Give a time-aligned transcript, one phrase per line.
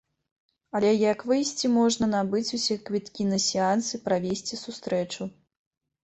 [0.77, 5.29] Але як выйсце можна набыць усе квіткі на сеанс і правесці сустрэчу.